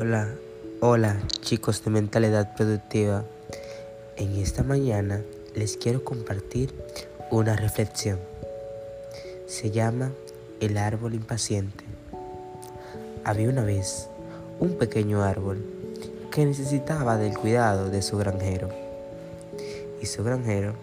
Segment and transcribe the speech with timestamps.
[0.00, 0.28] Hola,
[0.78, 3.24] hola chicos de mentalidad productiva.
[4.16, 5.24] En esta mañana
[5.56, 6.72] les quiero compartir
[7.32, 8.20] una reflexión.
[9.48, 10.12] Se llama
[10.60, 11.82] El árbol impaciente.
[13.24, 14.08] Había una vez
[14.60, 15.64] un pequeño árbol
[16.30, 18.68] que necesitaba del cuidado de su granjero.
[20.00, 20.74] Y su granjero